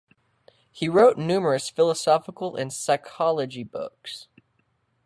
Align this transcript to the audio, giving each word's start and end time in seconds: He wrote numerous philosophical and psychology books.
He 0.71 0.89
wrote 0.89 1.19
numerous 1.19 1.69
philosophical 1.69 2.55
and 2.55 2.73
psychology 2.73 3.63
books. 3.63 4.27